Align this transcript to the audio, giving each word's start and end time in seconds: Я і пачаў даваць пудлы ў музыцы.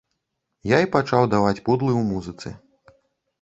Я 0.71 0.77
і 0.85 0.87
пачаў 0.95 1.25
даваць 1.33 1.61
пудлы 1.67 1.91
ў 2.01 2.03
музыцы. 2.09 2.55